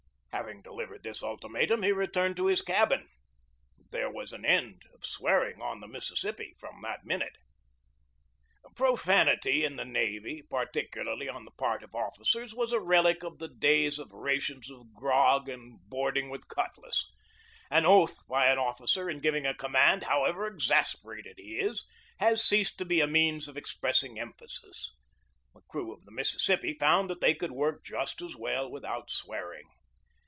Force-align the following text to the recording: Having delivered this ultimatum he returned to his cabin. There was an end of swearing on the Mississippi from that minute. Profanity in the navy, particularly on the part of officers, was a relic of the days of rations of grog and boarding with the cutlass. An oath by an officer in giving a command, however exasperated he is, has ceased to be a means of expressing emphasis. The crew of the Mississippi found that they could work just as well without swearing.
Having 0.33 0.61
delivered 0.63 1.03
this 1.03 1.21
ultimatum 1.21 1.83
he 1.83 1.91
returned 1.91 2.35
to 2.37 2.45
his 2.47 2.63
cabin. 2.63 3.09
There 3.91 4.09
was 4.09 4.33
an 4.33 4.43
end 4.43 4.83
of 4.95 5.05
swearing 5.05 5.61
on 5.61 5.81
the 5.81 5.87
Mississippi 5.89 6.55
from 6.57 6.81
that 6.81 7.03
minute. 7.05 7.35
Profanity 8.75 9.63
in 9.63 9.75
the 9.75 9.85
navy, 9.85 10.41
particularly 10.41 11.27
on 11.27 11.43
the 11.45 11.51
part 11.51 11.83
of 11.83 11.93
officers, 11.93 12.55
was 12.55 12.71
a 12.71 12.79
relic 12.79 13.23
of 13.23 13.37
the 13.37 13.49
days 13.49 13.99
of 13.99 14.09
rations 14.11 14.71
of 14.71 14.93
grog 14.95 15.47
and 15.47 15.79
boarding 15.89 16.29
with 16.29 16.47
the 16.47 16.55
cutlass. 16.55 17.11
An 17.69 17.85
oath 17.85 18.25
by 18.27 18.47
an 18.47 18.57
officer 18.57 19.09
in 19.09 19.19
giving 19.19 19.45
a 19.45 19.53
command, 19.53 20.03
however 20.03 20.47
exasperated 20.47 21.35
he 21.37 21.59
is, 21.59 21.85
has 22.19 22.43
ceased 22.43 22.77
to 22.79 22.85
be 22.85 22.99
a 23.01 23.05
means 23.07 23.47
of 23.49 23.57
expressing 23.57 24.17
emphasis. 24.17 24.95
The 25.53 25.61
crew 25.69 25.93
of 25.93 26.05
the 26.05 26.11
Mississippi 26.11 26.73
found 26.73 27.09
that 27.11 27.21
they 27.21 27.35
could 27.35 27.51
work 27.51 27.83
just 27.83 28.21
as 28.21 28.35
well 28.35 28.71
without 28.71 29.11
swearing. 29.11 29.67